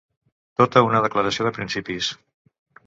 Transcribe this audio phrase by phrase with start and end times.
[0.61, 2.13] Tota una declaració de principis.